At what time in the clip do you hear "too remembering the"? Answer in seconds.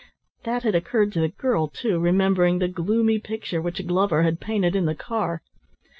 1.67-2.67